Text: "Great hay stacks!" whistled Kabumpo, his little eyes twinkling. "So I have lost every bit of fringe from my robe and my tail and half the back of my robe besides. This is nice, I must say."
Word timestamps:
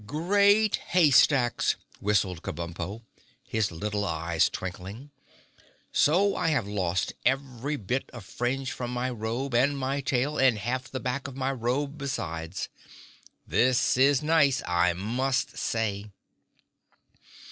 "Great 0.07 0.77
hay 0.77 1.11
stacks!" 1.11 1.75
whistled 1.99 2.41
Kabumpo, 2.41 3.03
his 3.43 3.71
little 3.71 4.03
eyes 4.03 4.49
twinkling. 4.49 5.11
"So 5.91 6.35
I 6.35 6.47
have 6.47 6.65
lost 6.67 7.13
every 7.23 7.75
bit 7.75 8.09
of 8.09 8.25
fringe 8.25 8.71
from 8.71 8.89
my 8.91 9.11
robe 9.11 9.53
and 9.53 9.77
my 9.77 10.01
tail 10.01 10.39
and 10.39 10.57
half 10.57 10.89
the 10.89 10.99
back 10.99 11.27
of 11.27 11.37
my 11.37 11.51
robe 11.51 11.99
besides. 11.99 12.67
This 13.45 13.95
is 13.95 14.23
nice, 14.23 14.63
I 14.67 14.93
must 14.93 15.55
say." 15.59 16.07